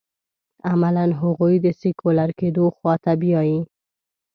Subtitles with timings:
[0.71, 3.59] عملاً هغوی د سیکولر کېدو خوا ته بیايي.